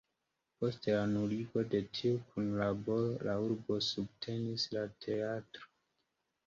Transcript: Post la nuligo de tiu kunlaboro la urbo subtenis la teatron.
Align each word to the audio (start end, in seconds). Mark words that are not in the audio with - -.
Post 0.61 0.87
la 0.93 1.01
nuligo 1.11 1.65
de 1.75 1.81
tiu 1.99 2.15
kunlaboro 2.31 3.13
la 3.29 3.37
urbo 3.49 3.79
subtenis 3.93 4.69
la 4.77 4.89
teatron. 5.07 5.71